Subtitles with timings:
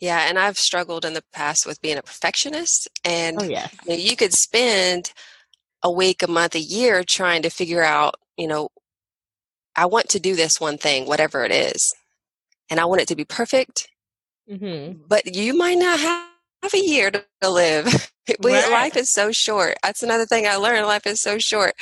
[0.00, 2.88] Yeah, and I've struggled in the past with being a perfectionist.
[3.04, 3.68] And Oh, yeah.
[3.86, 5.12] you, know, you could spend
[5.82, 8.68] a week, a month, a year trying to figure out, you know,
[9.74, 11.94] I want to do this one thing, whatever it is,
[12.70, 13.88] and I want it to be perfect,
[14.50, 15.02] Mm-hmm.
[15.08, 18.10] but you might not have a year to to live.
[18.40, 18.70] We- Right.
[18.70, 19.76] Life is so short.
[19.84, 20.86] That's another thing I learned.
[20.86, 21.74] Life is so short.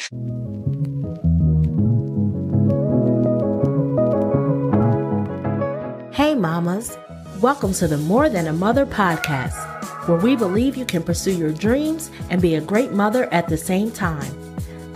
[6.13, 6.97] Hey, mamas.
[7.41, 11.53] Welcome to the More Than a Mother podcast, where we believe you can pursue your
[11.53, 14.33] dreams and be a great mother at the same time.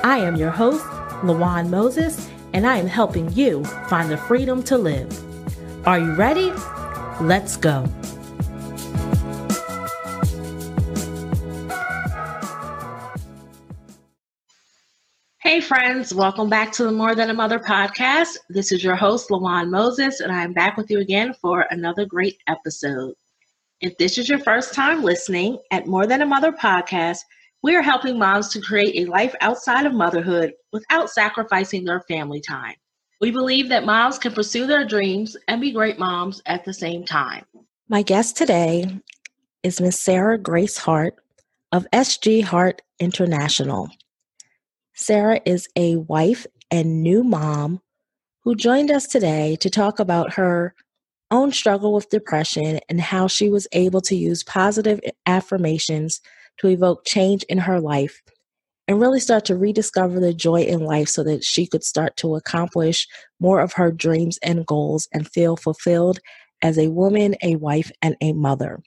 [0.04, 0.84] I am your host,
[1.22, 5.12] Lawan Moses, and I am helping you find the freedom to live.
[5.86, 6.52] Are you ready?
[7.20, 7.84] Let's go.
[15.48, 18.36] Hey, friends, welcome back to the More Than a Mother podcast.
[18.50, 22.04] This is your host, Lawan Moses, and I am back with you again for another
[22.04, 23.14] great episode.
[23.80, 27.20] If this is your first time listening at More Than a Mother podcast,
[27.62, 32.42] we are helping moms to create a life outside of motherhood without sacrificing their family
[32.42, 32.74] time.
[33.22, 37.06] We believe that moms can pursue their dreams and be great moms at the same
[37.06, 37.46] time.
[37.88, 39.00] My guest today
[39.62, 41.14] is Miss Sarah Grace Hart
[41.72, 43.88] of SG Hart International.
[45.00, 47.80] Sarah is a wife and new mom
[48.42, 50.74] who joined us today to talk about her
[51.30, 56.20] own struggle with depression and how she was able to use positive affirmations
[56.58, 58.20] to evoke change in her life
[58.88, 62.34] and really start to rediscover the joy in life so that she could start to
[62.34, 63.06] accomplish
[63.38, 66.18] more of her dreams and goals and feel fulfilled
[66.60, 68.80] as a woman, a wife, and a mother.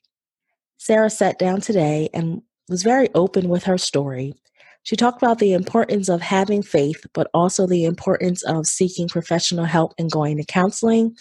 [0.77, 4.33] Sarah sat down today and was very open with her story.
[4.83, 9.65] She talked about the importance of having faith, but also the importance of seeking professional
[9.65, 11.15] help and going to counseling,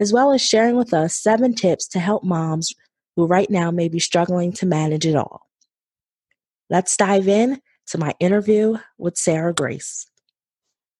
[0.00, 2.74] as well as sharing with us seven tips to help moms
[3.16, 5.48] who right now may be struggling to manage it all.
[6.68, 10.06] Let's dive in to my interview with Sarah Grace.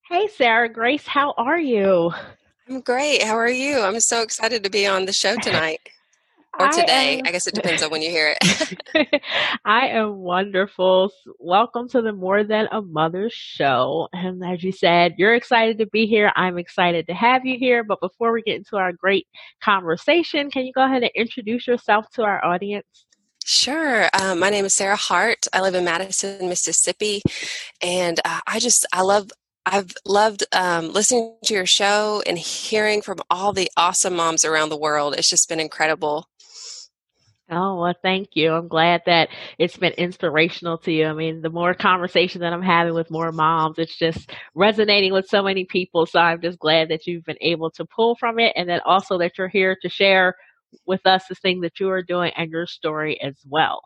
[0.09, 2.13] Hey, Sarah Grace, how are you?
[2.69, 3.23] I'm great.
[3.23, 3.81] How are you?
[3.81, 5.81] I'm so excited to be on the show tonight
[6.59, 7.19] or I today.
[7.21, 9.23] am- I guess it depends on when you hear it.
[9.65, 11.11] I am wonderful.
[11.39, 14.09] Welcome to the More Than a Mother show.
[14.13, 16.33] And as you said, you're excited to be here.
[16.37, 17.85] I'm excited to have you here.
[17.85, 19.27] But before we get into our great
[19.61, 22.87] conversation, can you go ahead and introduce yourself to our audience?
[23.45, 24.09] Sure.
[24.21, 25.47] Um, my name is Sarah Hart.
[25.53, 27.23] I live in Madison, Mississippi,
[27.81, 29.31] and uh, I just I love
[29.65, 34.69] I've loved um, listening to your show and hearing from all the awesome moms around
[34.69, 35.15] the world.
[35.17, 36.27] It's just been incredible.
[37.49, 38.53] Oh, well, thank you.
[38.53, 41.07] I'm glad that it's been inspirational to you.
[41.07, 45.29] I mean, the more conversation that I'm having with more moms, it's just resonating with
[45.29, 46.07] so many people.
[46.07, 49.19] So I'm just glad that you've been able to pull from it and then also
[49.19, 50.35] that you're here to share
[50.87, 53.81] with us the thing that you are doing and your story as well.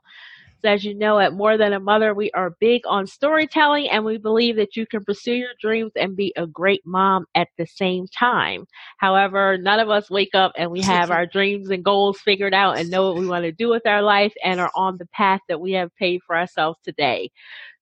[0.62, 4.04] So, as you know, at More Than a Mother, we are big on storytelling and
[4.04, 7.66] we believe that you can pursue your dreams and be a great mom at the
[7.66, 8.66] same time.
[8.98, 12.78] However, none of us wake up and we have our dreams and goals figured out
[12.78, 15.40] and know what we want to do with our life and are on the path
[15.48, 17.30] that we have paid for ourselves today.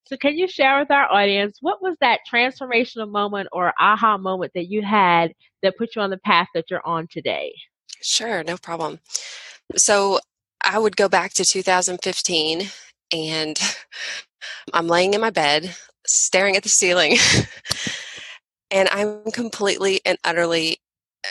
[0.06, 4.52] So, can you share with our audience what was that transformational moment or aha moment
[4.54, 7.52] that you had that put you on the path that you're on today?
[8.00, 9.00] Sure, no problem.
[9.76, 10.20] So
[10.68, 12.68] I would go back to 2015
[13.12, 13.58] and
[14.74, 15.74] I'm laying in my bed
[16.06, 17.16] staring at the ceiling
[18.70, 20.78] and I'm completely and utterly
[21.24, 21.30] uh,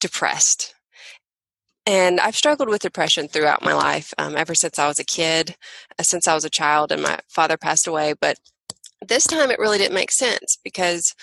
[0.00, 0.74] depressed.
[1.86, 5.56] And I've struggled with depression throughout my life, um, ever since I was a kid,
[5.98, 8.12] uh, since I was a child, and my father passed away.
[8.20, 8.36] But
[9.00, 11.14] this time it really didn't make sense because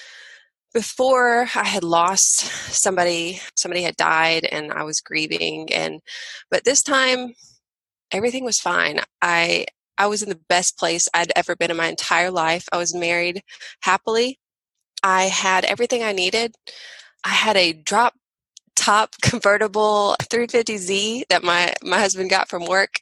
[0.75, 5.73] before I had lost somebody, somebody had died, and I was grieving.
[5.73, 6.01] And
[6.51, 7.33] but this time,
[8.11, 8.99] everything was fine.
[9.21, 12.65] I I was in the best place I'd ever been in my entire life.
[12.73, 13.41] I was married
[13.83, 14.37] happily.
[15.01, 16.53] I had everything I needed.
[17.23, 18.13] I had a drop
[18.75, 22.95] top convertible 350Z that my my husband got from work.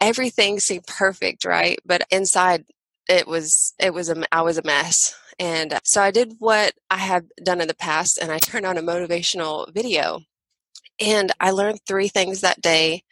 [0.00, 1.78] Everything seemed perfect, right?
[1.84, 2.64] But inside
[3.10, 5.14] it was it was a I was a mess.
[5.38, 8.66] And uh, so I did what I had done in the past and I turned
[8.66, 10.20] on a motivational video.
[11.00, 13.02] And I learned three things that day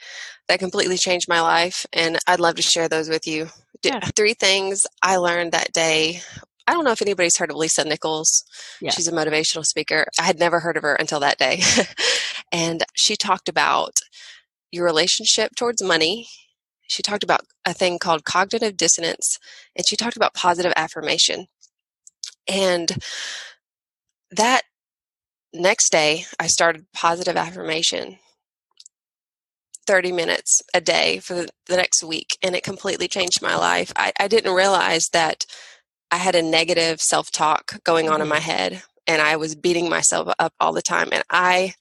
[0.49, 3.49] that completely changed my life and I'd love to share those with you.
[3.83, 4.01] Yeah.
[4.17, 6.21] Three things I learned that day.
[6.67, 8.45] I don't know if anybody's heard of Lisa Nichols.
[8.81, 8.91] Yeah.
[8.91, 10.07] She's a motivational speaker.
[10.19, 11.63] I had never heard of her until that day.
[12.53, 13.99] and she talked about
[14.71, 16.29] your relationship towards money.
[16.87, 19.39] She talked about a thing called cognitive dissonance,
[19.77, 21.47] and she talked about positive affirmation.
[22.49, 22.91] And
[24.31, 24.63] that
[25.53, 28.19] next day, I started positive affirmation.
[29.87, 33.93] 30 minutes a day for the, next week, and it completely changed my life.
[33.97, 35.45] I, I didn't realize that
[36.11, 38.51] I had a negative self talk going on in my mm-hmm.
[38.51, 41.09] head, and I was beating myself up all the time.
[41.11, 41.75] And I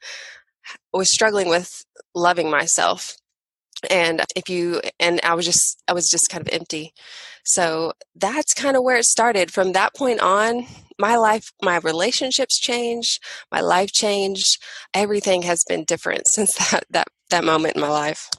[0.94, 1.84] was struggling with
[2.16, 3.18] loving myself.
[3.90, 6.94] And if you, and I was just, I was just kind of empty.
[7.44, 9.52] So that's kind of where it started.
[9.52, 10.66] From that point on,
[11.00, 13.22] my life, my relationships changed,
[13.52, 14.62] my life changed.
[14.94, 18.30] Everything has been different since that that that moment in my life.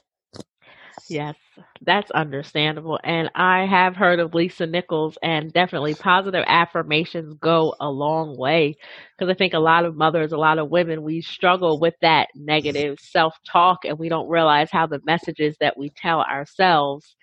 [1.09, 1.35] Yes,
[1.81, 2.99] that's understandable.
[3.03, 8.77] And I have heard of Lisa Nichols, and definitely positive affirmations go a long way.
[9.17, 12.29] Because I think a lot of mothers, a lot of women, we struggle with that
[12.35, 17.15] negative self talk, and we don't realize how the messages that we tell ourselves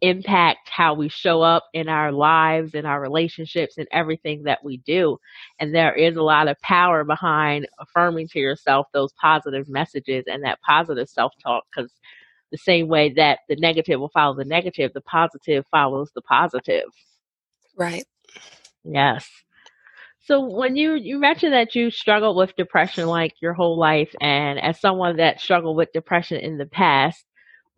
[0.00, 4.78] impact how we show up in our lives in our relationships and everything that we
[4.78, 5.18] do.
[5.58, 10.44] And there is a lot of power behind affirming to yourself those positive messages and
[10.44, 11.92] that positive self-talk because
[12.50, 16.88] the same way that the negative will follow the negative the positive follows the positive.
[17.76, 18.04] Right.
[18.84, 19.28] Yes.
[20.20, 24.58] So when you you mentioned that you struggled with depression like your whole life and
[24.60, 27.24] as someone that struggled with depression in the past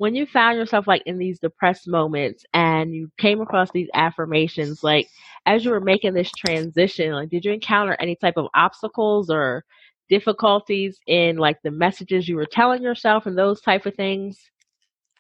[0.01, 4.83] when you found yourself like in these depressed moments and you came across these affirmations,
[4.83, 5.11] like
[5.45, 9.63] as you were making this transition, like did you encounter any type of obstacles or
[10.09, 14.39] difficulties in like the messages you were telling yourself and those type of things?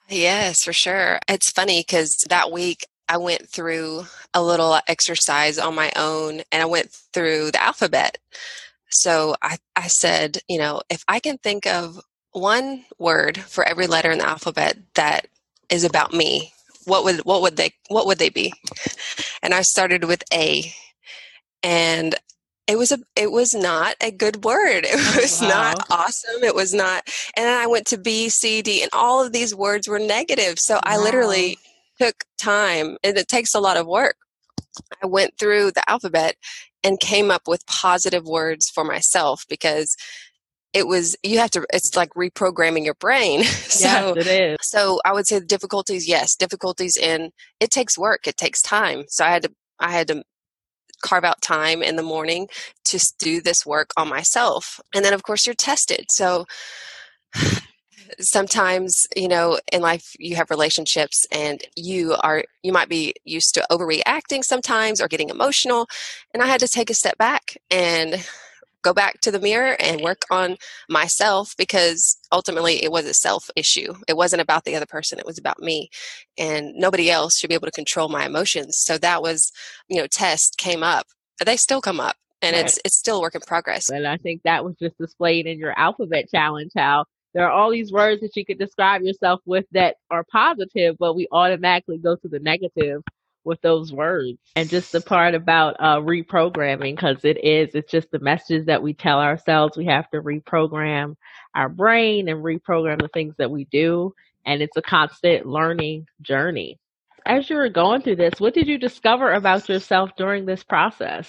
[0.09, 1.19] Yes, for sure.
[1.29, 6.62] It's funny because that week I went through a little exercise on my own and
[6.62, 8.17] I went through the alphabet.
[8.88, 12.00] So I, I said, you know, if I can think of
[12.32, 15.27] one word for every letter in the alphabet that
[15.69, 16.53] is about me,
[16.85, 18.53] what would what would they what would they be?
[19.43, 20.73] And I started with A,
[21.62, 22.15] and
[22.67, 24.85] it was a it was not a good word.
[24.88, 25.49] It oh, was wow.
[25.49, 26.43] not awesome.
[26.43, 27.09] It was not.
[27.37, 30.59] And then I went to B, C, D, and all of these words were negative.
[30.59, 30.81] So wow.
[30.85, 31.59] I literally
[32.00, 34.17] took time, and it takes a lot of work.
[35.03, 36.37] I went through the alphabet
[36.83, 39.97] and came up with positive words for myself because
[40.72, 43.44] it was you have to it's like reprogramming your brain.
[43.70, 43.87] So
[44.17, 44.58] yes, it is.
[44.62, 47.31] so i would say the difficulties yes difficulties in
[47.61, 49.05] it takes work it takes time.
[49.08, 50.22] So i had to i had to
[51.02, 52.49] carve out time in the morning
[52.84, 54.81] to do this work on myself.
[54.94, 56.06] And then of course you're tested.
[56.11, 56.46] So
[58.19, 63.55] sometimes you know in life you have relationships and you are you might be used
[63.55, 65.87] to overreacting sometimes or getting emotional.
[66.34, 68.26] And i had to take a step back and
[68.82, 70.56] go back to the mirror and work on
[70.88, 73.94] myself because ultimately it was a self issue.
[74.09, 75.91] It wasn't about the other person, it was about me.
[76.38, 78.77] And nobody else should be able to control my emotions.
[78.79, 79.53] So that was,
[79.88, 81.06] you know, test came up.
[81.44, 82.65] They still come up and right.
[82.65, 83.91] it's it's still a work in progress.
[83.91, 87.05] And I think that was just displayed in your alphabet challenge how
[87.35, 91.15] there are all these words that you could describe yourself with that are positive, but
[91.15, 93.03] we automatically go to the negative
[93.44, 98.10] with those words and just the part about uh, reprogramming because it is it's just
[98.10, 99.76] the messages that we tell ourselves.
[99.76, 101.16] We have to reprogram
[101.54, 104.14] our brain and reprogram the things that we do
[104.46, 106.78] and it's a constant learning journey.
[107.26, 111.28] As you were going through this what did you discover about yourself during this process?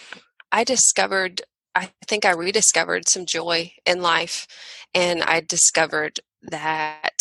[0.51, 1.41] I discovered
[1.75, 4.47] i think i rediscovered some joy in life
[4.93, 7.19] and i discovered that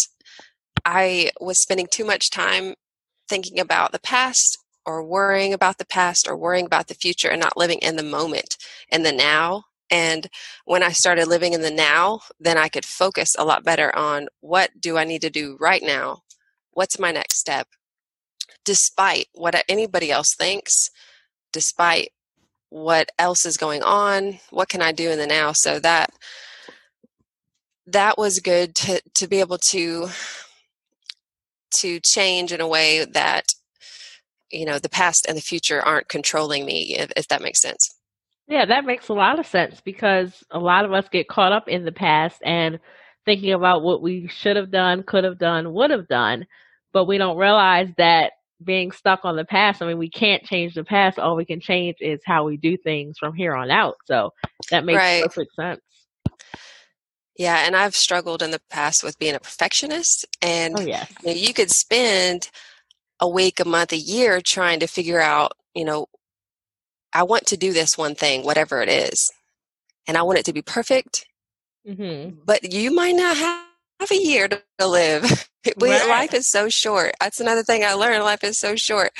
[0.84, 2.74] i was spending too much time
[3.28, 7.40] thinking about the past or worrying about the past or worrying about the future and
[7.40, 8.56] not living in the moment
[8.90, 9.64] in the now.
[9.90, 10.28] And
[10.64, 14.28] when i started living in the now then i could focus a lot better on
[14.40, 16.20] what do i need to do right now?
[16.72, 17.68] What's my next step?
[18.64, 20.90] Despite what anybody else thinks
[21.52, 22.10] despite
[22.68, 25.52] what else is going on what can i do in the now?
[25.52, 26.10] So that
[27.86, 30.08] that was good to to be able to
[31.72, 33.46] to change in a way that
[34.50, 37.94] you know the past and the future aren't controlling me if, if, that makes sense
[38.48, 41.68] yeah that makes a lot of sense because a lot of us get caught up
[41.68, 42.78] in the past and
[43.24, 46.46] thinking about what we should have done could have done would have done
[46.92, 50.74] but we don't realize that being stuck on the past i mean we can't change
[50.74, 53.96] the past all we can change is how we do things from here on out
[54.04, 54.32] so
[54.70, 55.22] that makes right.
[55.22, 55.80] perfect sense
[57.36, 61.10] yeah and i've struggled in the past with being a perfectionist and oh, yes.
[61.22, 62.50] you, know, you could spend
[63.20, 66.06] a week, a month, a year trying to figure out, you know,
[67.12, 69.30] I want to do this one thing, whatever it is,
[70.06, 71.26] and I want it to be perfect.
[71.86, 72.40] Mm-hmm.
[72.44, 75.48] But you might not have a year to live.
[75.76, 76.08] We, right.
[76.08, 77.12] Life is so short.
[77.20, 78.24] That's another thing I learned.
[78.24, 79.12] Life is so short.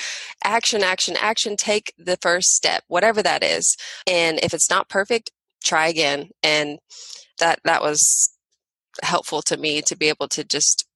[0.43, 1.55] Action, action, action.
[1.55, 3.77] Take the first step, whatever that is.
[4.07, 5.31] And if it's not perfect,
[5.63, 6.31] try again.
[6.43, 6.79] And
[7.41, 8.31] that that was
[9.03, 10.87] helpful to me to be able to just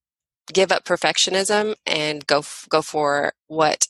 [0.52, 3.86] give up perfectionism and go go for what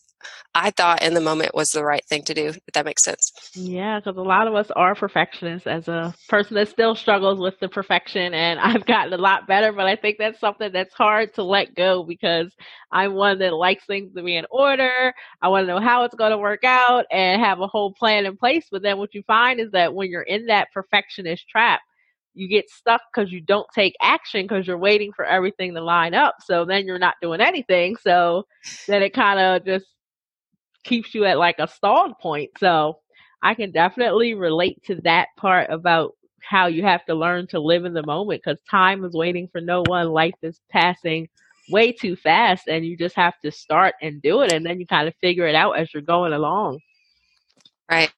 [0.55, 3.33] I thought in the moment was the right thing to do, if that makes sense.
[3.55, 5.67] Yeah, because a lot of us are perfectionists.
[5.67, 9.73] As a person that still struggles with the perfection, and I've gotten a lot better,
[9.73, 12.55] but I think that's something that's hard to let go because
[12.91, 15.13] I'm one that likes things to be in order.
[15.43, 18.27] I want to know how it's going to work out and have a whole plan
[18.27, 18.67] in place.
[18.71, 21.81] But then what you find is that when you're in that perfectionist trap,
[22.35, 26.15] you get stuck because you don't take action because you're waiting for everything to line
[26.15, 26.37] up.
[26.41, 27.97] So then you're not doing anything.
[27.97, 28.47] So
[28.89, 29.87] then it kind of just
[30.85, 32.51] keeps you at like a stalled point.
[32.59, 32.99] So
[33.43, 36.13] I can definitely relate to that part about
[36.43, 39.61] how you have to learn to live in the moment because time is waiting for
[39.61, 40.09] no one.
[40.11, 41.29] Life is passing
[41.69, 44.87] way too fast and you just have to start and do it and then you
[44.87, 46.81] kind of figure it out as you're going along.
[47.91, 48.13] Right.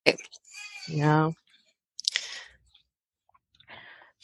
[0.89, 1.31] Yeah.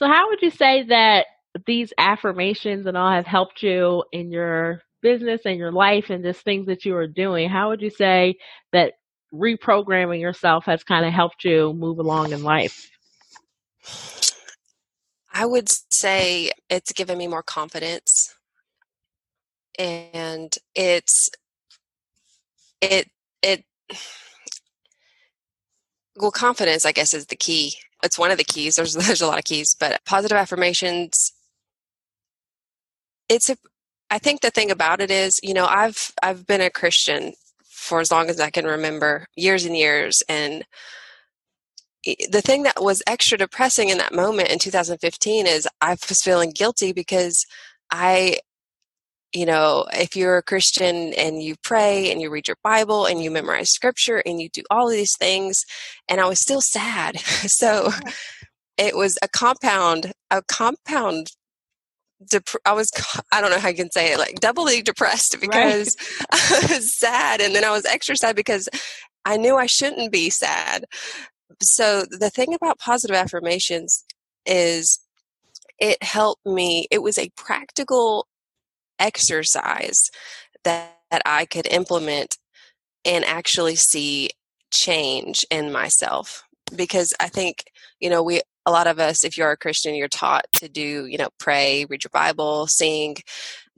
[0.02, 1.26] So how would you say that
[1.64, 6.42] these affirmations and all have helped you in your business and your life and just
[6.42, 8.34] things that you are doing, how would you say
[8.72, 8.94] that
[9.32, 12.90] reprogramming yourself has kind of helped you move along in life?
[15.32, 18.34] I would say it's given me more confidence
[19.78, 21.30] and it's
[22.80, 23.08] it
[23.40, 23.62] it
[26.16, 27.74] well confidence i guess is the key.
[28.04, 28.74] It's one of the keys.
[28.74, 31.32] There's there's a lot of keys but positive affirmations
[33.28, 33.56] it's a
[34.12, 37.32] I think the thing about it is, you know, I've I've been a Christian
[37.64, 40.64] for as long as I can remember, years and years, and
[42.04, 46.50] the thing that was extra depressing in that moment in 2015 is I was feeling
[46.50, 47.46] guilty because
[47.90, 48.40] I
[49.34, 53.22] you know, if you're a Christian and you pray and you read your Bible and
[53.22, 55.64] you memorize scripture and you do all of these things,
[56.08, 57.18] and I was still sad.
[57.46, 57.90] so
[58.76, 61.28] it was a compound, a compound
[62.30, 62.90] dep- I was
[63.32, 65.96] I don't know how you can say it like doubly depressed because
[66.30, 66.62] right.
[66.70, 68.68] I was sad and then I was extra sad because
[69.24, 70.84] I knew I shouldn't be sad.
[71.62, 74.04] So the thing about positive affirmations
[74.46, 74.98] is
[75.78, 78.26] it helped me it was a practical
[78.98, 80.10] exercise
[80.64, 82.36] that, that I could implement
[83.04, 84.30] and actually see
[84.70, 86.44] change in myself
[86.74, 87.64] because I think
[88.00, 91.06] you know we a lot of us, if you're a Christian, you're taught to do,
[91.06, 93.16] you know, pray, read your Bible, sing,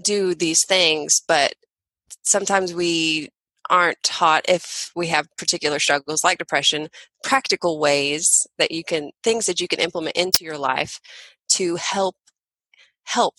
[0.03, 1.23] do these things.
[1.27, 1.55] But
[2.23, 3.31] sometimes we
[3.71, 6.89] aren't taught if we have particular struggles like depression,
[7.23, 11.01] practical ways that you can, things that you can implement into your life
[11.53, 12.17] to help,
[13.05, 13.35] help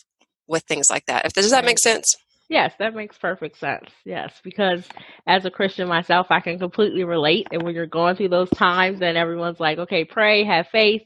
[0.47, 1.25] with things like that.
[1.25, 2.15] If does that make sense?
[2.47, 3.89] Yes, that makes perfect sense.
[4.05, 4.87] Yes, because
[5.25, 7.47] as a Christian myself, I can completely relate.
[7.51, 11.01] And when you're going through those times and everyone's like, okay, pray, have faith,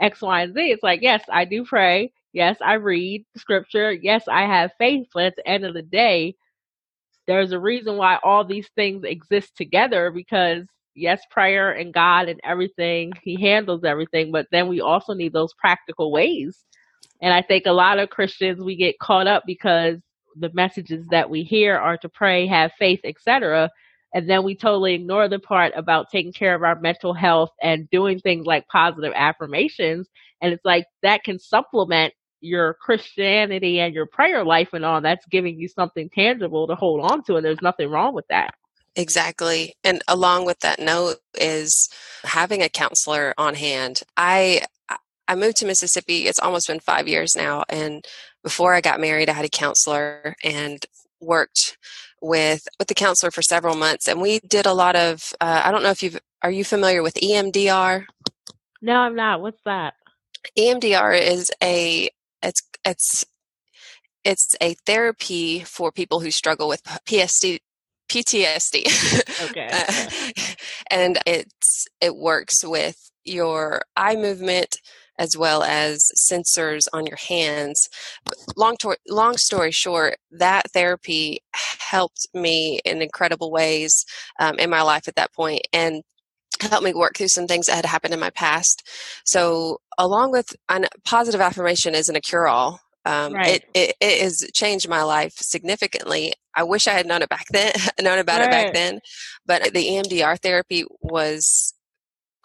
[0.00, 0.60] X, Y, and Z.
[0.60, 2.12] It's like, yes, I do pray.
[2.32, 3.92] Yes, I read scripture.
[3.92, 5.08] Yes, I have faith.
[5.12, 6.36] But at the end of the day,
[7.26, 10.64] there's a reason why all these things exist together because,
[10.94, 14.32] yes, prayer and God and everything, He handles everything.
[14.32, 16.64] But then we also need those practical ways.
[17.20, 19.98] And I think a lot of Christians, we get caught up because
[20.36, 23.70] the messages that we hear are to pray, have faith, etc
[24.14, 27.88] and then we totally ignore the part about taking care of our mental health and
[27.90, 30.08] doing things like positive affirmations.
[30.40, 35.00] And it's like that can supplement your christianity and your prayer life and all.
[35.00, 38.54] That's giving you something tangible to hold on to and there's nothing wrong with that.
[38.96, 39.74] Exactly.
[39.84, 41.88] And along with that note is
[42.24, 44.02] having a counselor on hand.
[44.16, 44.62] I
[45.28, 48.04] i moved to mississippi it's almost been five years now and
[48.42, 50.84] before i got married i had a counselor and
[51.20, 51.76] worked
[52.20, 55.32] with with the counselor for several months, and we did a lot of.
[55.40, 56.18] Uh, I don't know if you've.
[56.42, 58.06] are you familiar with EMDR.
[58.80, 59.40] No, I'm not.
[59.40, 59.94] What's that?
[60.58, 62.08] EMDR is a
[62.42, 63.26] it's it's
[64.24, 67.58] it's a therapy for people who struggle with PSD
[68.08, 69.50] PTSD.
[69.50, 69.68] Okay.
[69.70, 70.54] uh,
[70.90, 74.78] and it's it works with your eye movement
[75.18, 77.88] as well as sensors on your hands.
[78.56, 81.40] Long, to- long story short, that therapy
[81.78, 84.04] helped me in incredible ways
[84.38, 86.02] um, in my life at that point and
[86.60, 88.86] helped me work through some things that had happened in my past.
[89.24, 90.54] So, along with
[91.04, 92.80] positive affirmation isn't a cure all.
[93.04, 93.46] Um, right.
[93.46, 96.34] it, it, it, has changed my life significantly.
[96.54, 98.48] I wish I had known it back then, known about right.
[98.48, 99.00] it back then.
[99.46, 101.74] But the EMDR therapy was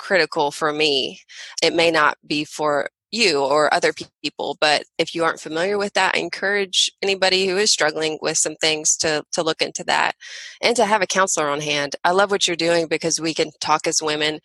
[0.03, 1.21] critical for me.
[1.61, 5.93] It may not be for you or other people, but if you aren't familiar with
[5.93, 10.15] that, I encourage anybody who is struggling with some things to to look into that
[10.61, 11.95] and to have a counselor on hand.
[12.03, 14.39] I love what you're doing because we can talk as women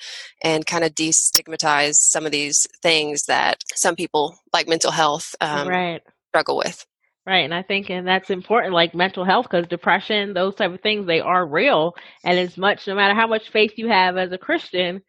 [0.44, 5.66] and kind of destigmatize some of these things that some people like mental health um,
[5.66, 6.02] right.
[6.30, 6.86] struggle with.
[7.26, 7.44] Right.
[7.44, 11.06] And I think, and that's important, like mental health, because depression, those type of things,
[11.06, 11.94] they are real.
[12.24, 15.02] And as much, no matter how much faith you have as a Christian,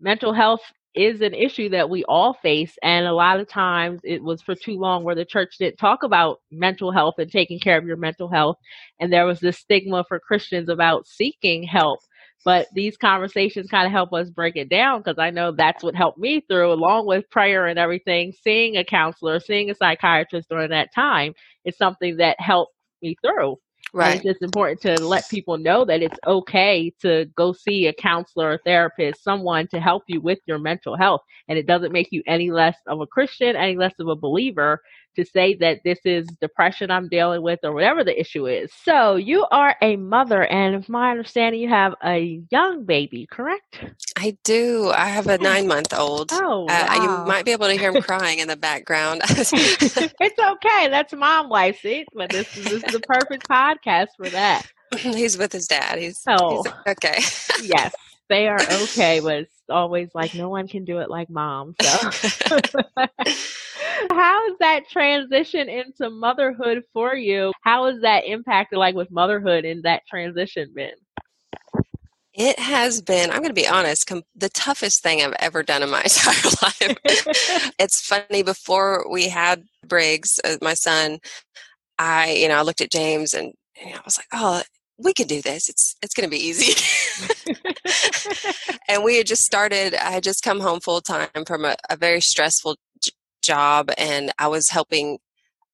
[0.00, 0.60] mental health
[0.94, 2.76] is an issue that we all face.
[2.82, 6.02] And a lot of times it was for too long where the church didn't talk
[6.04, 8.56] about mental health and taking care of your mental health.
[9.00, 12.00] And there was this stigma for Christians about seeking help.
[12.44, 15.94] But these conversations kind of help us break it down because I know that's what
[15.94, 18.32] helped me through, along with prayer and everything.
[18.42, 21.32] Seeing a counselor, seeing a psychiatrist during that time
[21.64, 23.56] is something that helped me through.
[23.94, 24.04] Right.
[24.04, 27.92] And it's just important to let people know that it's okay to go see a
[27.94, 31.22] counselor, a therapist, someone to help you with your mental health.
[31.48, 34.82] And it doesn't make you any less of a Christian, any less of a believer
[35.16, 38.72] to say that this is depression I'm dealing with or whatever the issue is.
[38.84, 43.78] So you are a mother, and if my understanding, you have a young baby, correct?
[44.16, 44.90] I do.
[44.94, 46.30] I have a nine month old.
[46.32, 46.86] Oh, wow.
[46.88, 49.22] uh, you might be able to hear him crying in the background.
[49.28, 49.52] it's
[49.92, 50.88] okay.
[50.88, 52.06] That's mom life, see?
[52.14, 54.66] But this is, this is the perfect podcast for that.
[54.98, 55.98] He's with his dad.
[55.98, 56.62] He's, oh.
[56.62, 57.18] He's okay.
[57.62, 57.94] yes,
[58.28, 61.74] they are okay, but it's always like no one can do it like mom.
[61.80, 61.88] So
[64.10, 67.52] how has that transition into motherhood for you?
[67.62, 70.94] How has that impacted like with motherhood in that transition been?
[72.36, 75.84] It has been, I'm going to be honest, com- the toughest thing I've ever done
[75.84, 76.96] in my entire life.
[77.78, 81.20] it's funny, before we had Briggs, uh, my son,
[81.96, 83.52] I, you know, I looked at James and
[83.82, 84.62] know, I was like, oh,
[84.98, 85.68] we can do this.
[85.68, 86.74] It's it's going to be easy.
[88.88, 89.94] and we had just started.
[89.94, 94.32] I had just come home full time from a, a very stressful j- job, and
[94.38, 95.18] I was helping.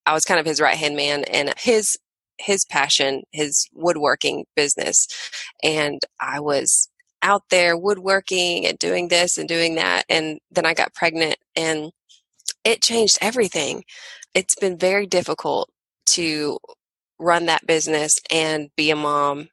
[0.06, 1.98] I was kind of his right hand man, and his
[2.38, 5.06] his passion, his woodworking business,
[5.62, 6.88] and I was
[7.22, 11.90] out there woodworking and doing this and doing that, and then I got pregnant, and
[12.64, 13.84] it changed everything.
[14.34, 15.68] It's been very difficult
[16.06, 16.58] to
[17.20, 19.48] run that business and be a mom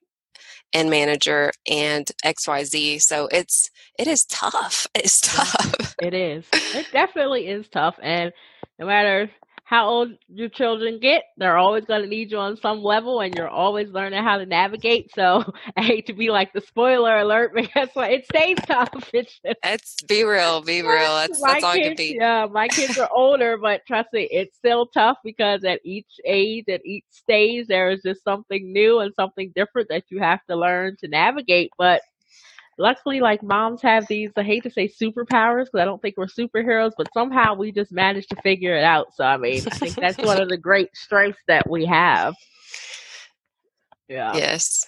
[0.73, 4.87] and manager and xyz so it's it is tough.
[4.95, 5.95] It's tough.
[6.01, 6.45] It is.
[6.75, 8.31] It definitely is tough and
[8.79, 9.29] no matter
[9.67, 13.35] how old your children get, they're always going to need you on some level, and
[13.35, 15.11] you're always learning how to navigate.
[15.13, 15.43] So
[15.77, 18.09] I hate to be like the spoiler alert, but guess what?
[18.09, 19.09] It stays tough.
[19.13, 21.15] It's just, be real, be real.
[21.15, 22.15] That's, that's all kids, can be.
[22.17, 26.69] Yeah, my kids are older, but trust me, it's still tough because at each age,
[26.69, 30.55] at each stage, there is just something new and something different that you have to
[30.55, 31.71] learn to navigate.
[31.77, 32.03] But
[32.77, 36.27] luckily, like moms have these, I hate to say superpowers because I don't think we're
[36.27, 39.13] superheroes, but somehow we just managed to figure it out.
[39.15, 42.35] So, I mean, I think that's one of the great strengths that we have.
[44.07, 44.35] Yeah.
[44.35, 44.85] Yes.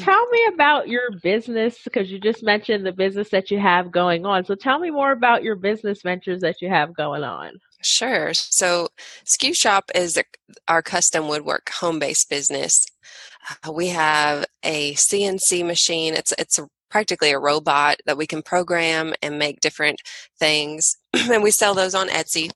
[0.00, 4.24] tell me about your business because you just mentioned the business that you have going
[4.24, 4.44] on.
[4.44, 7.52] So, tell me more about your business ventures that you have going on.
[7.82, 8.34] Sure.
[8.34, 8.88] So,
[9.24, 10.20] SKU Shop is
[10.68, 12.86] our custom woodwork home based business.
[13.64, 16.14] Uh, we have a CNC machine.
[16.14, 20.00] It's it's a practically a robot that we can program and make different
[20.38, 20.96] things.
[21.12, 22.50] and we sell those on Etsy.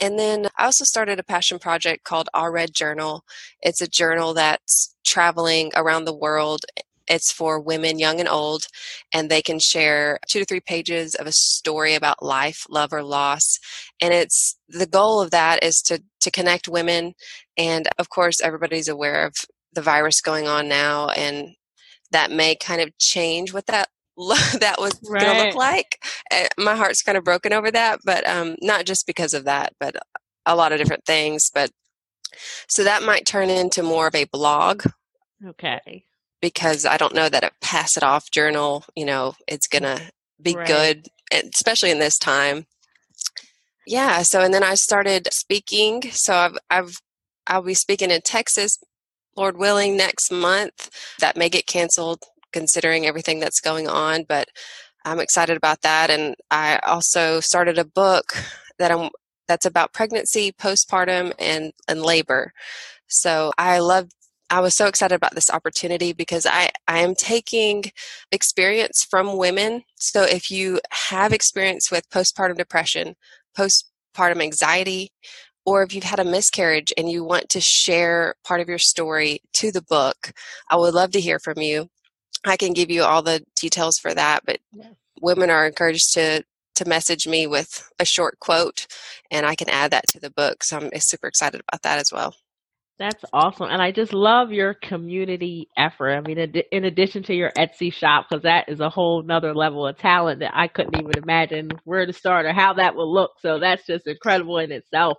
[0.00, 3.24] And then I also started a passion project called Our Red Journal.
[3.60, 6.64] It's a journal that's traveling around the world.
[7.08, 8.66] It's for women, young and old,
[9.12, 13.02] and they can share two to three pages of a story about life, love, or
[13.02, 13.58] loss.
[14.00, 17.14] And it's the goal of that is to to connect women.
[17.56, 19.34] And of course, everybody's aware of
[19.72, 21.54] the virus going on now, and
[22.12, 23.88] that may kind of change what that
[24.60, 25.22] that was right.
[25.22, 25.98] going to look like.
[26.30, 29.74] Eh, my heart's kind of broken over that, but um, not just because of that,
[29.80, 29.96] but
[30.44, 31.50] a lot of different things.
[31.52, 31.70] But
[32.68, 34.84] so that might turn into more of a blog.
[35.44, 36.04] Okay.
[36.40, 40.10] Because I don't know that a pass it off journal, you know, it's going to
[40.40, 40.66] be right.
[40.66, 42.66] good, especially in this time.
[43.86, 44.22] Yeah.
[44.22, 46.02] So, and then I started speaking.
[46.10, 46.96] So I've, I've,
[47.46, 48.78] I'll be speaking in Texas
[49.36, 50.90] Lord willing, next month.
[51.20, 54.48] That may get canceled considering everything that's going on, but
[55.04, 56.10] I'm excited about that.
[56.10, 58.36] And I also started a book
[58.78, 59.10] that I'm
[59.48, 62.52] that's about pregnancy, postpartum, and and labor.
[63.08, 64.08] So I love.
[64.50, 67.84] I was so excited about this opportunity because I, I am taking
[68.30, 69.84] experience from women.
[69.96, 73.14] So if you have experience with postpartum depression,
[73.56, 75.10] postpartum anxiety,
[75.64, 79.40] or if you've had a miscarriage and you want to share part of your story
[79.54, 80.32] to the book,
[80.70, 81.88] I would love to hear from you.
[82.44, 84.58] I can give you all the details for that, but
[85.20, 86.44] women are encouraged to
[86.74, 88.86] to message me with a short quote
[89.30, 90.64] and I can add that to the book.
[90.64, 92.34] So I'm super excited about that as well.
[92.98, 93.68] That's awesome.
[93.70, 96.12] And I just love your community effort.
[96.12, 99.86] I mean, in addition to your Etsy shop, because that is a whole nother level
[99.86, 103.32] of talent that I couldn't even imagine where to start or how that would look.
[103.40, 105.18] So that's just incredible in itself.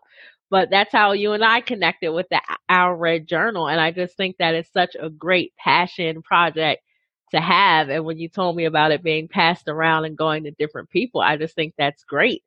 [0.54, 2.40] But that's how you and I connected with the
[2.70, 3.68] Our Red Journal.
[3.68, 6.84] And I just think that it's such a great passion project
[7.32, 7.90] to have.
[7.90, 11.22] And when you told me about it being passed around and going to different people,
[11.22, 12.44] I just think that's great.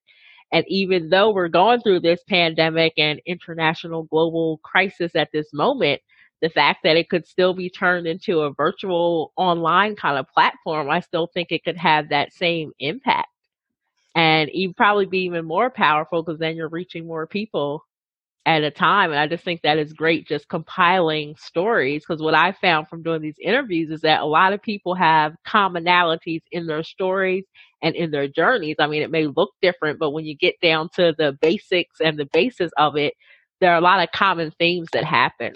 [0.52, 6.00] And even though we're going through this pandemic and international global crisis at this moment,
[6.40, 10.88] the fact that it could still be turned into a virtual online kind of platform,
[10.88, 13.30] I still think it could have that same impact.
[14.14, 17.82] And even probably be even more powerful because then you're reaching more people
[18.46, 19.10] at a time.
[19.10, 23.02] And I just think that is great just compiling stories because what I found from
[23.02, 27.44] doing these interviews is that a lot of people have commonalities in their stories
[27.82, 28.76] and in their journeys.
[28.78, 32.16] I mean, it may look different, but when you get down to the basics and
[32.16, 33.14] the basis of it,
[33.60, 35.54] there are a lot of common themes that happen.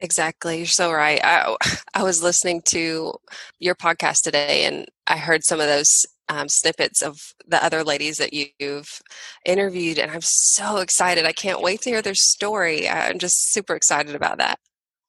[0.00, 0.58] Exactly.
[0.58, 1.20] You're so right.
[1.22, 1.56] I,
[1.94, 3.14] I was listening to
[3.60, 8.18] your podcast today and I heard some of those um, snippets of the other ladies
[8.18, 9.00] that you've
[9.44, 11.24] interviewed, and I'm so excited.
[11.24, 12.88] I can't wait to hear their story.
[12.88, 14.58] I'm just super excited about that.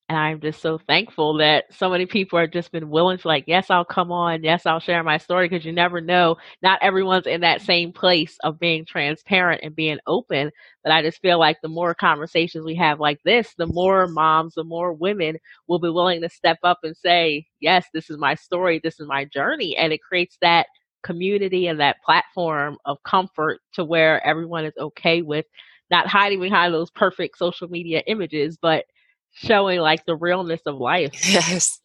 [0.09, 3.43] And I'm just so thankful that so many people have just been willing to, like,
[3.45, 4.41] yes, I'll come on.
[4.43, 6.37] Yes, I'll share my story because you never know.
[6.63, 10.49] Not everyone's in that same place of being transparent and being open.
[10.83, 14.55] But I just feel like the more conversations we have like this, the more moms,
[14.55, 18.33] the more women will be willing to step up and say, yes, this is my
[18.33, 18.81] story.
[18.83, 19.77] This is my journey.
[19.77, 20.65] And it creates that
[21.03, 25.45] community and that platform of comfort to where everyone is okay with
[25.91, 28.85] not hiding behind those perfect social media images, but
[29.31, 31.13] showing like the realness of life.
[31.29, 31.79] Yes.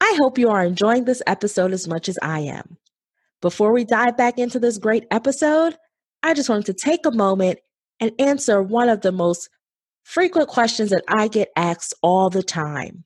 [0.00, 2.76] I hope you are enjoying this episode as much as I am.
[3.40, 5.76] Before we dive back into this great episode,
[6.22, 7.58] I just wanted to take a moment
[8.00, 9.48] and answer one of the most
[10.02, 13.04] frequent questions that I get asked all the time.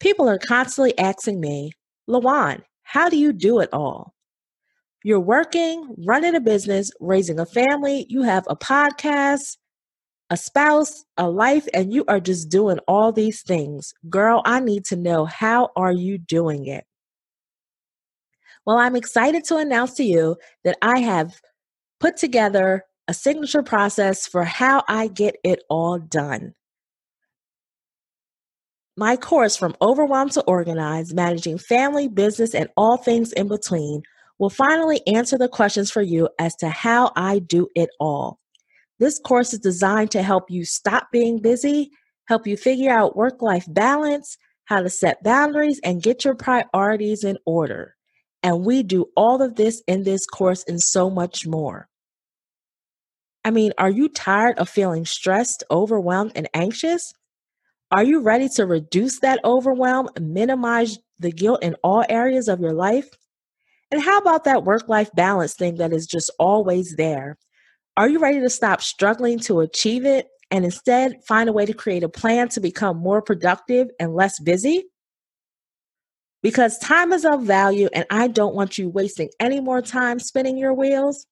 [0.00, 1.72] People are constantly asking me,
[2.08, 4.14] Lawan, how do you do it all?
[5.02, 9.56] You're working, running a business, raising a family, you have a podcast,
[10.30, 13.92] a spouse, a life, and you are just doing all these things.
[14.08, 16.84] Girl, I need to know how are you doing it?
[18.64, 21.40] Well, I'm excited to announce to you that I have
[21.98, 26.54] put together a signature process for how I get it all done.
[28.98, 34.02] My course, From Overwhelmed to Organized Managing Family, Business, and All Things in Between,
[34.38, 38.38] will finally answer the questions for you as to how I do it all.
[38.98, 41.90] This course is designed to help you stop being busy,
[42.28, 47.22] help you figure out work life balance, how to set boundaries, and get your priorities
[47.22, 47.94] in order.
[48.42, 51.86] And we do all of this in this course and so much more.
[53.44, 57.12] I mean, are you tired of feeling stressed, overwhelmed, and anxious?
[57.92, 62.72] Are you ready to reduce that overwhelm, minimize the guilt in all areas of your
[62.72, 63.08] life?
[63.92, 67.38] And how about that work life balance thing that is just always there?
[67.96, 71.72] Are you ready to stop struggling to achieve it and instead find a way to
[71.72, 74.84] create a plan to become more productive and less busy?
[76.42, 80.58] Because time is of value and I don't want you wasting any more time spinning
[80.58, 81.26] your wheels.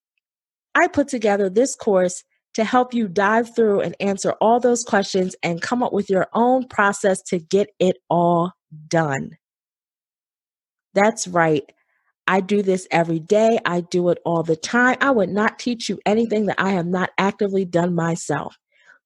[0.75, 2.23] I put together this course
[2.55, 6.29] to help you dive through and answer all those questions and come up with your
[6.33, 8.53] own process to get it all
[8.89, 9.31] done.
[10.95, 11.65] That's right.
[12.27, 13.59] I do this every day.
[13.67, 14.97] I do it all the time.
[15.01, 18.57] I would not teach you anything that I have not actively done myself.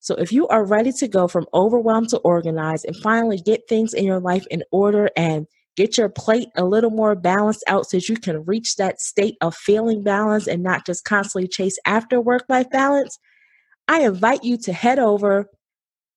[0.00, 3.94] So if you are ready to go from overwhelmed to organized and finally get things
[3.94, 7.96] in your life in order and get your plate a little more balanced out so
[7.96, 12.44] you can reach that state of feeling balance and not just constantly chase after work
[12.48, 13.18] life balance,
[13.88, 15.48] I invite you to head over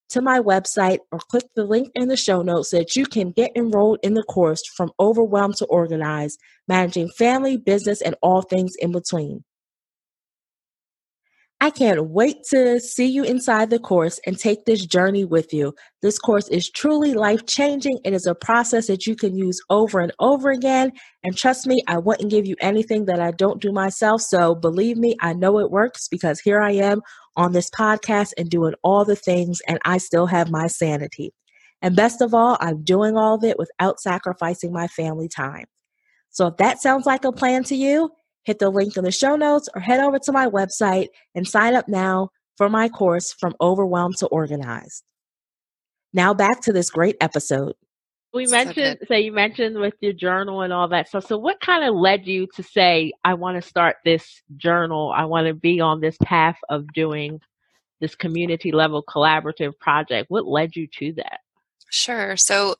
[0.10, 3.32] to my website or click the link in the show notes so that you can
[3.32, 8.74] get enrolled in the course from overwhelmed to organized, managing family, business, and all things
[8.80, 9.46] in between.
[11.64, 15.76] I can't wait to see you inside the course and take this journey with you.
[16.02, 18.00] This course is truly life changing.
[18.04, 20.92] It is a process that you can use over and over again.
[21.24, 24.24] And trust me, I wouldn't give you anything that I don't do myself.
[24.24, 27.02] So believe me, I know it works because here I am
[27.38, 31.32] on this podcast and doing all the things, and I still have my sanity.
[31.84, 35.66] And best of all, I'm doing all of it without sacrificing my family time.
[36.32, 38.10] So if that sounds like a plan to you,
[38.44, 41.76] hit the link in the show notes or head over to my website and sign
[41.76, 45.04] up now for my course from overwhelmed to organized.
[46.14, 47.74] Now back to this great episode.
[48.34, 51.26] We mentioned, so you mentioned with your journal and all that stuff.
[51.26, 55.12] So, what kind of led you to say, I want to start this journal?
[55.14, 57.42] I want to be on this path of doing
[58.00, 60.30] this community level collaborative project.
[60.30, 61.42] What led you to that?
[61.90, 62.38] Sure.
[62.38, 62.76] So,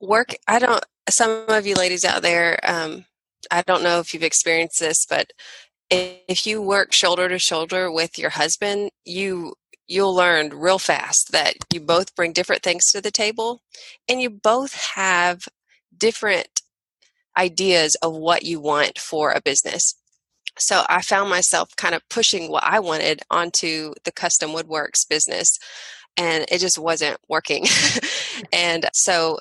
[0.00, 3.04] work, I don't, some of you ladies out there, um,
[3.50, 5.30] I don't know if you've experienced this, but
[5.90, 9.54] if you work shoulder to shoulder with your husband, you
[9.88, 13.62] you'll learn real fast that you both bring different things to the table
[14.08, 15.46] and you both have
[15.96, 16.62] different
[17.38, 19.94] ideas of what you want for a business.
[20.58, 25.58] So I found myself kind of pushing what I wanted onto the custom woodworks business
[26.16, 27.66] and it just wasn't working.
[28.52, 29.38] and so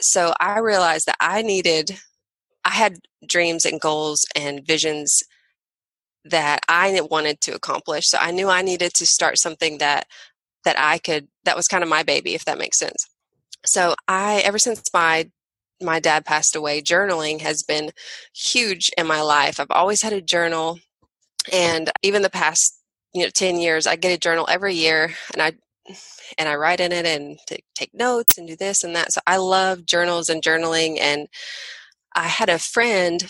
[0.00, 1.98] so I realized that I needed
[2.74, 5.22] had dreams and goals and visions
[6.24, 8.04] that I wanted to accomplish.
[8.08, 10.06] So I knew I needed to start something that
[10.64, 13.06] that I could that was kind of my baby if that makes sense.
[13.66, 15.30] So I ever since my
[15.82, 17.90] my dad passed away, journaling has been
[18.34, 19.60] huge in my life.
[19.60, 20.78] I've always had a journal
[21.52, 22.80] and even the past
[23.12, 25.52] you know 10 years I get a journal every year and I
[26.38, 27.38] and I write in it and
[27.74, 29.12] take notes and do this and that.
[29.12, 31.28] So I love journals and journaling and
[32.14, 33.22] I had a friend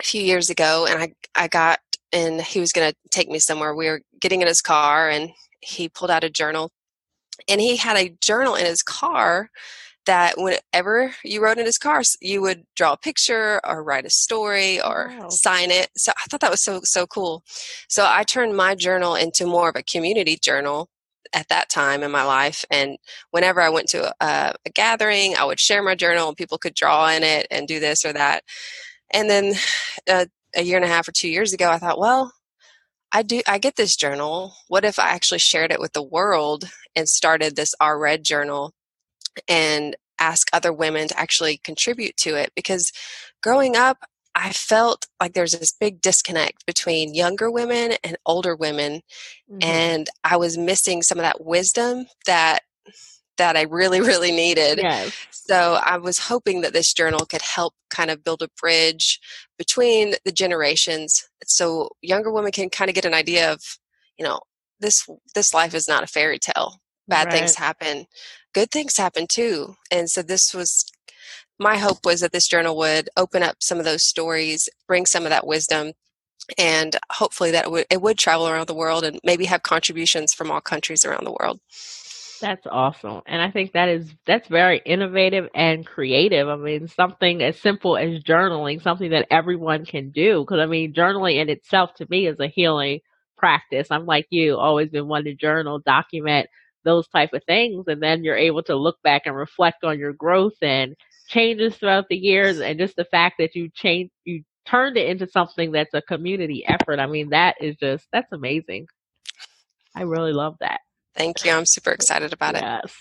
[0.00, 1.80] a few years ago and I I got
[2.12, 3.74] and he was going to take me somewhere.
[3.74, 6.70] We were getting in his car and he pulled out a journal
[7.48, 9.50] and he had a journal in his car
[10.06, 14.10] that whenever you wrote in his car, you would draw a picture or write a
[14.10, 15.28] story or wow.
[15.30, 15.88] sign it.
[15.96, 17.42] So I thought that was so, so cool.
[17.88, 20.88] So I turned my journal into more of a community journal
[21.32, 22.64] at that time in my life.
[22.70, 22.98] And
[23.30, 26.74] whenever I went to a, a gathering, I would share my journal and people could
[26.74, 28.44] draw in it and do this or that.
[29.12, 29.54] And then
[30.10, 32.32] uh, a year and a half or two years ago, I thought, well,
[33.12, 34.54] I do I get this journal.
[34.68, 36.64] What if I actually shared it with the world
[36.96, 38.72] and started this Our Red journal
[39.48, 42.50] and ask other women to actually contribute to it?
[42.56, 42.90] Because
[43.40, 43.98] growing up,
[44.34, 49.02] I felt like there's this big disconnect between younger women and older women,
[49.50, 49.58] mm-hmm.
[49.62, 52.60] and I was missing some of that wisdom that
[53.36, 54.78] that I really, really needed.
[54.78, 55.12] Yes.
[55.30, 59.20] So I was hoping that this journal could help kind of build a bridge
[59.58, 63.60] between the generations so younger women can kind of get an idea of,
[64.18, 64.40] you know,
[64.80, 66.80] this this life is not a fairy tale.
[67.06, 67.34] Bad right.
[67.34, 68.06] things happen.
[68.54, 69.74] Good things happen too.
[69.90, 70.84] And so this was
[71.58, 75.24] my hope was that this journal would open up some of those stories, bring some
[75.24, 75.92] of that wisdom
[76.58, 80.34] and hopefully that it would, it would travel around the world and maybe have contributions
[80.34, 81.60] from all countries around the world.
[82.40, 83.22] That's awesome.
[83.26, 86.48] And I think that is that's very innovative and creative.
[86.48, 90.92] I mean, something as simple as journaling, something that everyone can do because I mean,
[90.92, 93.00] journaling in itself to me is a healing
[93.38, 93.86] practice.
[93.90, 96.48] I'm like you, always been one to journal, document
[96.84, 100.12] those type of things and then you're able to look back and reflect on your
[100.12, 100.94] growth and
[101.28, 105.28] changes throughout the years and just the fact that you change you turned it into
[105.28, 106.98] something that's a community effort.
[106.98, 108.86] I mean, that is just that's amazing.
[109.94, 110.80] I really love that.
[111.16, 111.52] Thank you.
[111.52, 112.62] I'm super excited about it.
[112.62, 112.92] Yes,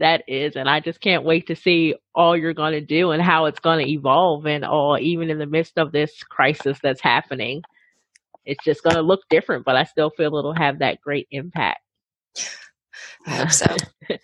[0.00, 0.56] that is.
[0.56, 3.60] And I just can't wait to see all you're going to do and how it's
[3.60, 7.62] going to evolve and all, even in the midst of this crisis that's happening.
[8.44, 11.78] It's just going to look different, but I still feel it'll have that great impact.
[13.26, 13.76] I hope so.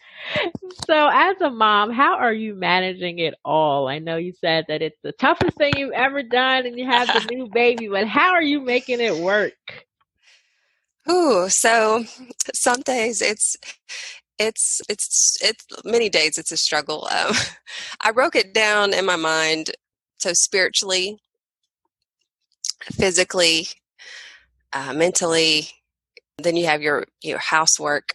[0.87, 3.89] so, as a mom, how are you managing it all?
[3.89, 7.09] I know you said that it's the toughest thing you've ever done and you have
[7.09, 9.53] the new baby, but how are you making it work?
[11.11, 12.05] Ooh, so
[12.53, 13.57] some days it's
[14.39, 17.09] it's it's it's many days it's a struggle.
[17.11, 17.35] Um,
[18.01, 19.71] I broke it down in my mind.
[20.19, 21.19] So spiritually,
[22.93, 23.69] physically,
[24.73, 25.69] uh, mentally,
[26.39, 28.15] then you have your your housework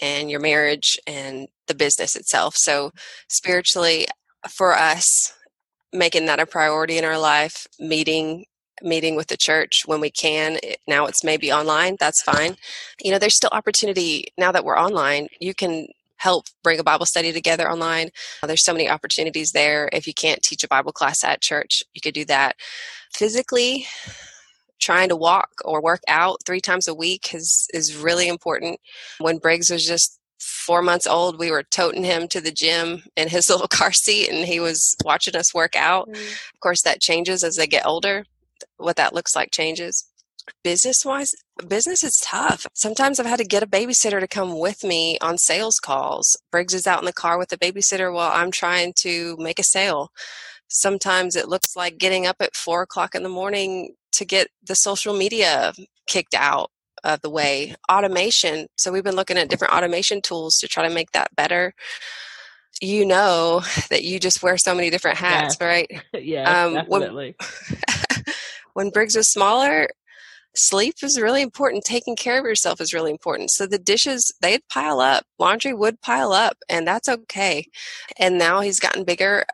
[0.00, 2.54] and your marriage and the business itself.
[2.56, 2.92] So
[3.28, 4.06] spiritually,
[4.48, 5.32] for us,
[5.92, 8.44] making that a priority in our life, meeting
[8.82, 10.58] meeting with the church when we can.
[10.86, 12.56] Now it's maybe online, that's fine.
[13.00, 15.28] You know, there's still opportunity now that we're online.
[15.40, 18.10] You can help bring a Bible study together online.
[18.42, 19.88] There's so many opportunities there.
[19.92, 22.56] If you can't teach a Bible class at church, you could do that.
[23.12, 23.86] Physically,
[24.84, 28.80] trying to walk or work out three times a week is is really important.
[29.18, 33.28] When Briggs was just four months old, we were toting him to the gym in
[33.28, 36.08] his little car seat and he was watching us work out.
[36.08, 36.14] Mm.
[36.14, 38.24] Of course, that changes as they get older
[38.76, 40.08] what that looks like changes.
[40.62, 41.34] Business wise,
[41.66, 42.66] business is tough.
[42.74, 46.36] Sometimes I've had to get a babysitter to come with me on sales calls.
[46.50, 49.64] Briggs is out in the car with the babysitter while I'm trying to make a
[49.64, 50.10] sale.
[50.68, 54.74] Sometimes it looks like getting up at four o'clock in the morning to get the
[54.74, 55.72] social media
[56.06, 56.70] kicked out
[57.02, 57.74] of the way.
[57.90, 58.66] Automation.
[58.76, 61.74] So we've been looking at different automation tools to try to make that better
[62.80, 65.66] you know that you just wear so many different hats, yeah.
[65.66, 65.90] right?
[66.14, 67.36] yeah, um, definitely.
[68.74, 69.88] When, when Briggs was smaller,
[70.56, 71.84] sleep is really important.
[71.84, 73.50] Taking care of yourself is really important.
[73.52, 75.24] So the dishes, they'd pile up.
[75.38, 77.68] Laundry would pile up, and that's okay.
[78.18, 79.44] And now he's gotten bigger.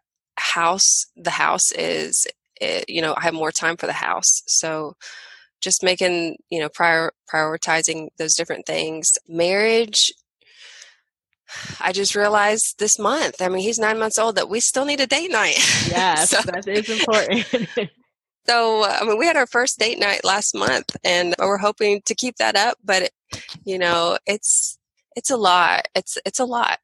[0.40, 2.26] House, the house is,
[2.60, 4.42] it, eh, you know, I have more time for the house.
[4.46, 4.94] So
[5.60, 10.10] just making you know prior prioritizing those different things marriage
[11.80, 13.42] I just realized this month.
[13.42, 15.58] I mean, he's nine months old that we still need a date night.
[15.90, 17.90] Yes, so, that is important.
[18.46, 22.14] so, I mean, we had our first date night last month, and we're hoping to
[22.14, 22.78] keep that up.
[22.84, 23.12] But it,
[23.64, 24.78] you know, it's
[25.16, 25.88] it's a lot.
[25.96, 26.78] It's it's a lot.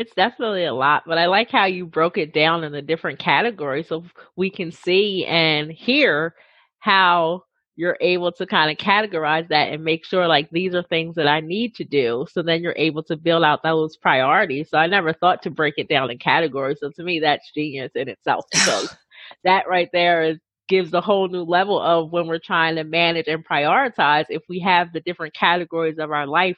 [0.00, 3.18] It's definitely a lot, but I like how you broke it down in the different
[3.18, 6.34] categories so we can see and hear
[6.78, 7.44] how
[7.76, 11.28] you're able to kind of categorize that and make sure like these are things that
[11.28, 12.26] I need to do.
[12.32, 14.70] So then you're able to build out those priorities.
[14.70, 16.78] So I never thought to break it down in categories.
[16.80, 18.96] So to me, that's genius in itself because
[19.44, 23.28] that right there is gives a whole new level of when we're trying to manage
[23.28, 24.24] and prioritize.
[24.30, 26.56] If we have the different categories of our life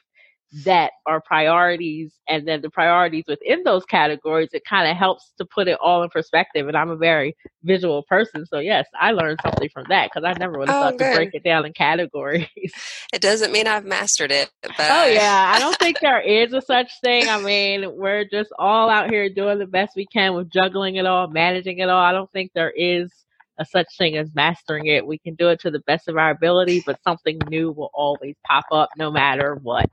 [0.65, 5.45] that are priorities and then the priorities within those categories, it kind of helps to
[5.45, 6.67] put it all in perspective.
[6.67, 8.45] And I'm a very visual person.
[8.45, 11.09] So, yes, I learned something from that because I never would have oh, thought good.
[11.09, 12.47] to break it down in categories.
[13.13, 14.49] It doesn't mean I've mastered it.
[14.63, 15.53] But oh, yeah.
[15.55, 17.29] I don't think there is a such thing.
[17.29, 21.05] I mean, we're just all out here doing the best we can with juggling it
[21.05, 22.03] all, managing it all.
[22.03, 23.11] I don't think there is
[23.59, 25.05] a such thing as mastering it.
[25.05, 28.35] We can do it to the best of our ability, but something new will always
[28.47, 29.89] pop up no matter what.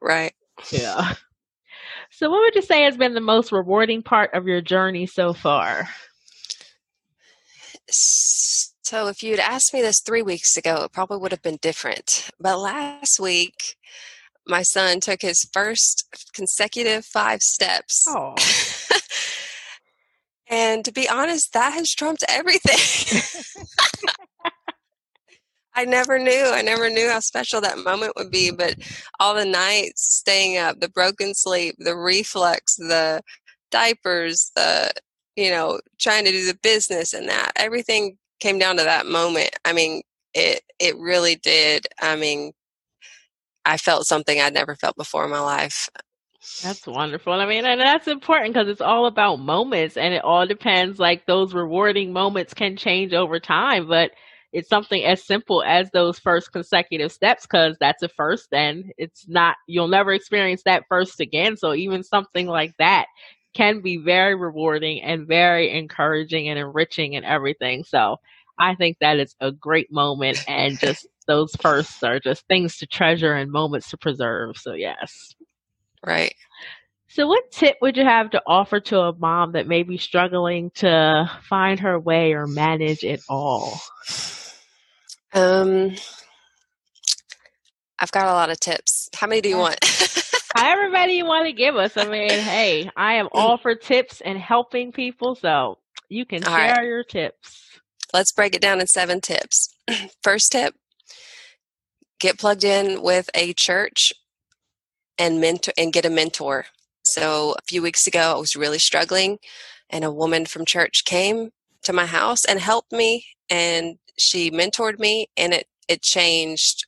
[0.00, 0.32] Right.
[0.70, 1.14] Yeah.
[2.10, 5.32] So, what would you say has been the most rewarding part of your journey so
[5.32, 5.88] far?
[7.90, 12.30] So, if you'd asked me this three weeks ago, it probably would have been different.
[12.40, 13.76] But last week,
[14.46, 18.04] my son took his first consecutive five steps.
[18.08, 18.34] Oh.
[20.48, 23.20] and to be honest, that has trumped everything.
[25.78, 26.50] I never knew.
[26.52, 28.50] I never knew how special that moment would be.
[28.50, 28.74] But
[29.20, 33.22] all the nights staying up, the broken sleep, the reflux, the
[33.70, 34.90] diapers, the,
[35.36, 39.50] you know, trying to do the business and that, everything came down to that moment.
[39.64, 40.02] I mean,
[40.34, 41.86] it, it really did.
[42.02, 42.50] I mean,
[43.64, 45.88] I felt something I'd never felt before in my life.
[46.64, 47.34] That's wonderful.
[47.34, 50.98] I mean, and that's important because it's all about moments and it all depends.
[50.98, 54.10] Like those rewarding moments can change over time, but
[54.52, 59.28] it's something as simple as those first consecutive steps because that's a first and it's
[59.28, 61.56] not you'll never experience that first again.
[61.56, 63.06] So even something like that
[63.54, 67.84] can be very rewarding and very encouraging and enriching and everything.
[67.84, 68.16] So
[68.60, 72.86] i think that is a great moment and just those firsts are just things to
[72.86, 74.56] treasure and moments to preserve.
[74.56, 75.34] So yes.
[76.06, 76.34] Right
[77.08, 80.70] so, what tip would you have to offer to a mom that may be struggling
[80.76, 83.80] to find her way or manage it all?
[85.32, 85.94] Um,
[87.98, 89.08] I've got a lot of tips.
[89.14, 89.78] How many do you want?
[90.54, 91.96] However many you want to give us.
[91.96, 96.56] I mean, hey, I am all for tips and helping people, so you can all
[96.56, 96.84] share right.
[96.84, 97.64] your tips.
[98.12, 99.74] Let's break it down in seven tips.
[100.22, 100.74] First tip
[102.20, 104.12] get plugged in with a church
[105.18, 106.66] and mentor and get a mentor.
[107.18, 109.38] So a few weeks ago I was really struggling
[109.90, 111.50] and a woman from church came
[111.82, 116.86] to my house and helped me and she mentored me and it it changed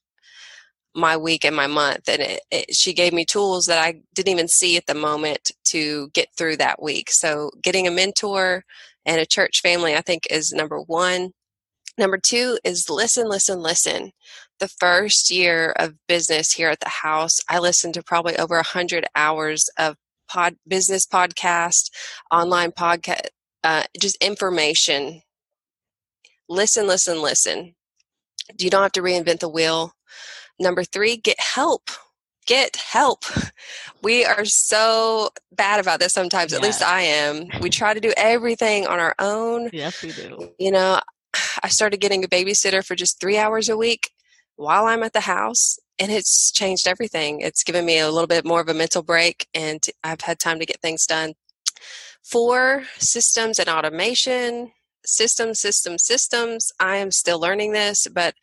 [0.94, 4.32] my week and my month and it, it, she gave me tools that i didn't
[4.32, 7.08] even see at the moment to get through that week.
[7.10, 8.62] So getting a mentor
[9.04, 11.30] and a church family i think is number one.
[11.98, 14.12] Number two is listen listen listen.
[14.60, 19.06] The first year of business here at the house i listened to probably over 100
[19.16, 19.96] hours of
[20.30, 21.90] pod business podcast
[22.30, 23.26] online podcast
[23.64, 25.22] uh, just information
[26.50, 27.74] listen, listen, listen.
[28.58, 29.94] You don't have to reinvent the wheel.
[30.58, 31.88] Number three, get help.
[32.46, 33.24] Get help.
[34.02, 37.48] We are so bad about this sometimes, at least I am.
[37.60, 39.68] We try to do everything on our own.
[39.74, 40.52] Yes, we do.
[40.58, 41.00] You know,
[41.62, 44.08] I started getting a babysitter for just three hours a week
[44.56, 47.40] while I'm at the house, and it's changed everything.
[47.40, 50.58] It's given me a little bit more of a mental break, and I've had time
[50.58, 51.34] to get things done.
[52.24, 54.72] For systems and automation
[55.04, 56.72] systems, systems, systems.
[56.78, 58.34] I am still learning this, but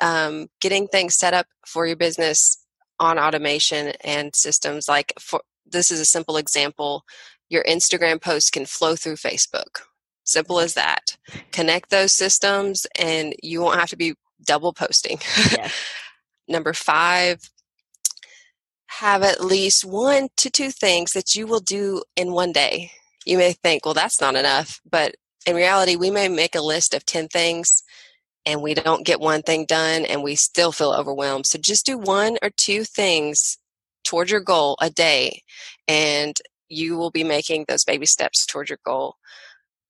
[0.00, 2.58] um, getting things set up for your business
[2.98, 7.02] on automation and systems like for this is a simple example
[7.48, 9.80] your instagram post can flow through facebook
[10.24, 11.16] simple as that
[11.50, 14.14] connect those systems and you won't have to be
[14.46, 15.18] double posting
[15.50, 15.72] yes.
[16.48, 17.38] Number five
[18.86, 22.90] have at least one to two things that you will do in one day
[23.24, 25.14] you may think well that's not enough but
[25.46, 27.82] in reality, we may make a list of 10 things
[28.44, 31.46] and we don't get one thing done and we still feel overwhelmed.
[31.46, 33.58] So just do one or two things
[34.04, 35.42] toward your goal a day
[35.86, 36.36] and
[36.68, 39.16] you will be making those baby steps toward your goal.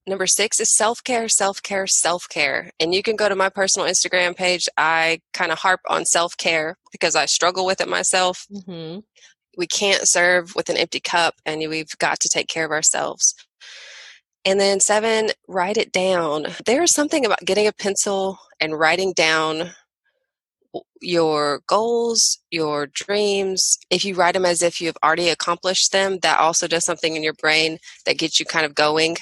[0.06, 2.70] Number six is self care, self care, self care.
[2.80, 4.68] And you can go to my personal Instagram page.
[4.76, 8.46] I kind of harp on self care because I struggle with it myself.
[8.52, 9.00] Mm-hmm.
[9.56, 13.34] We can't serve with an empty cup, and we've got to take care of ourselves.
[14.44, 16.46] And then seven, write it down.
[16.66, 19.70] There is something about getting a pencil and writing down
[21.00, 23.78] your goals, your dreams.
[23.90, 27.22] If you write them as if you've already accomplished them, that also does something in
[27.22, 29.16] your brain that gets you kind of going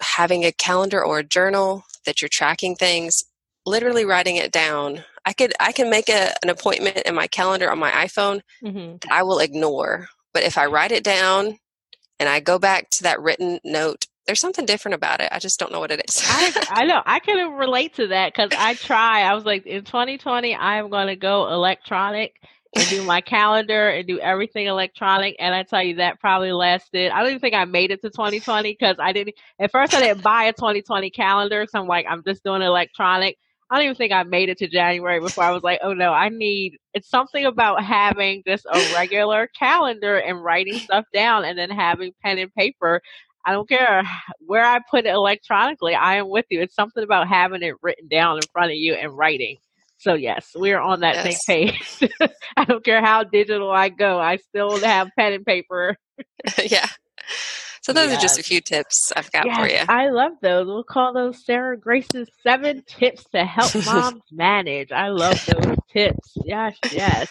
[0.00, 3.24] having a calendar or a journal that you're tracking things,
[3.66, 5.04] literally writing it down.
[5.24, 8.96] I could I can make a, an appointment in my calendar on my iPhone mm-hmm.
[9.02, 10.08] that I will ignore.
[10.32, 11.58] But if I write it down
[12.18, 15.28] and I go back to that written note, there's something different about it.
[15.32, 16.22] I just don't know what it is.
[16.24, 17.02] I, I know.
[17.04, 19.22] I can relate to that because I try.
[19.22, 22.34] I was like, in 2020, I'm going to go electronic
[22.74, 25.36] and do my calendar and do everything electronic.
[25.38, 27.10] And I tell you, that probably lasted.
[27.10, 29.34] I don't even think I made it to 2020 because I didn't.
[29.58, 33.36] At first, I didn't buy a 2020 calendar, so I'm like, I'm just doing electronic.
[33.70, 36.12] I don't even think I made it to January before I was like, oh no,
[36.12, 36.76] I need.
[36.92, 42.12] It's something about having just a regular calendar and writing stuff down, and then having
[42.22, 43.00] pen and paper.
[43.44, 44.02] I don't care
[44.46, 45.94] where I put it electronically.
[45.94, 46.60] I am with you.
[46.60, 49.56] It's something about having it written down in front of you and writing.
[50.00, 51.44] So yes, we're on that yes.
[51.44, 52.10] same page.
[52.56, 55.94] I don't care how digital I go, I still have pen and paper.
[56.64, 56.88] yeah.
[57.82, 58.18] So those yes.
[58.18, 59.84] are just a few tips I've got yes, for you.
[59.88, 60.66] I love those.
[60.66, 64.90] We'll call those Sarah Grace's seven tips to help moms manage.
[64.90, 66.32] I love those tips.
[66.46, 67.28] Yes, yes.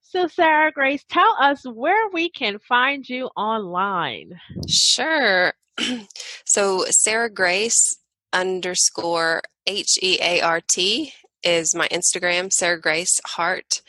[0.00, 4.40] So, Sarah Grace, tell us where we can find you online.
[4.68, 5.54] Sure.
[6.44, 7.96] so, Sarah Grace
[8.32, 13.82] underscore H E A R T is my Instagram, Sarah Grace Hart.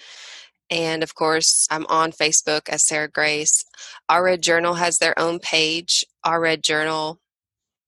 [0.69, 3.65] And of course, I'm on Facebook as Sarah Grace.
[4.09, 7.19] Our Red Journal has their own page, Our Red Journal,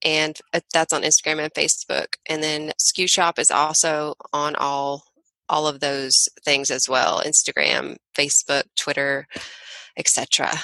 [0.04, 2.08] and uh, that's on Instagram and Facebook.
[2.28, 5.04] And then SKU Shop is also on all
[5.48, 9.28] all of those things as well: Instagram, Facebook, Twitter,
[9.98, 10.52] etc.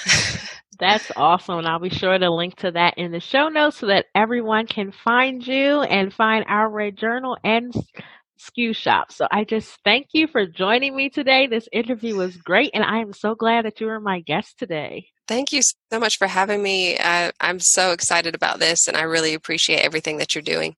[0.78, 1.58] That's awesome.
[1.58, 4.66] And I'll be sure to link to that in the show notes so that everyone
[4.66, 7.72] can find you and find our Red Journal and
[8.40, 9.12] SKU Shop.
[9.12, 11.46] So I just thank you for joining me today.
[11.46, 15.06] This interview was great, and I am so glad that you were my guest today.
[15.28, 16.98] Thank you so much for having me.
[16.98, 20.74] Uh, I'm so excited about this, and I really appreciate everything that you're doing.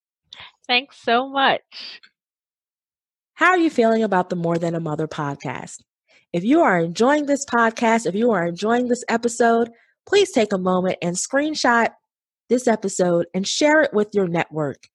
[0.66, 1.62] Thanks so much.
[3.34, 5.82] How are you feeling about the More Than a Mother podcast?
[6.32, 9.70] If you are enjoying this podcast, if you are enjoying this episode,
[10.06, 11.90] please take a moment and screenshot
[12.48, 14.88] this episode and share it with your network.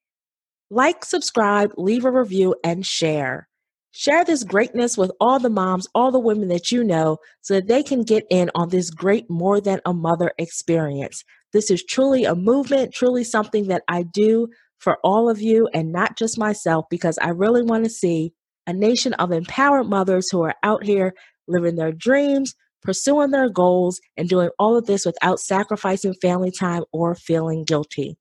[0.69, 3.47] Like, subscribe, leave a review, and share.
[3.91, 7.67] Share this greatness with all the moms, all the women that you know, so that
[7.67, 11.23] they can get in on this great more than a mother experience.
[11.53, 14.47] This is truly a movement, truly something that I do
[14.77, 18.33] for all of you and not just myself, because I really want to see
[18.67, 21.15] a nation of empowered mothers who are out here
[21.47, 22.53] living their dreams,
[22.83, 28.17] pursuing their goals, and doing all of this without sacrificing family time or feeling guilty.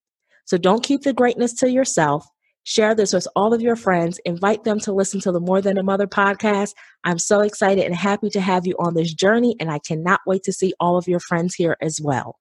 [0.46, 2.26] So don't keep the greatness to yourself.
[2.68, 4.20] Share this with all of your friends.
[4.26, 6.74] Invite them to listen to the More Than a Mother podcast.
[7.02, 10.42] I'm so excited and happy to have you on this journey, and I cannot wait
[10.42, 12.38] to see all of your friends here as well.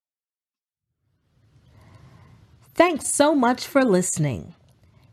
[2.75, 4.53] Thanks so much for listening.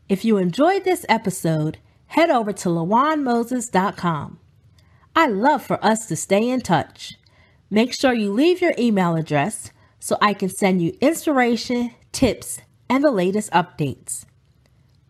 [0.09, 4.39] If you enjoyed this episode, head over to lawanmoses.com.
[5.15, 7.13] I love for us to stay in touch.
[7.69, 12.59] Make sure you leave your email address so I can send you inspiration, tips,
[12.89, 14.25] and the latest updates.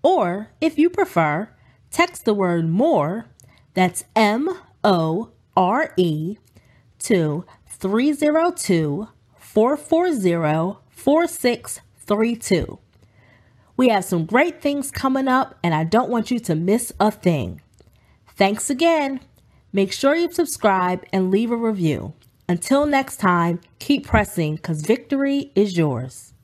[0.06, 1.49] Or, if you prefer,
[1.89, 3.26] text the word more,
[3.74, 6.38] that's M O R E,
[6.99, 12.80] to 302 440 4632.
[13.76, 17.10] We have some great things coming up, and I don't want you to miss a
[17.10, 17.62] thing.
[18.28, 19.22] Thanks again.
[19.74, 22.14] Make sure you subscribe and leave a review.
[22.47, 26.34] Until next time, keep pressing because victory is yours.